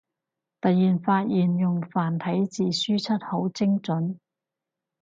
[0.61, 4.19] 突然發現用繁體字輸出好精准